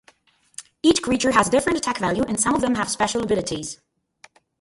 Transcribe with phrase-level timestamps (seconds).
[0.81, 3.79] Each creature has a different attack value, and some of them have special abilities.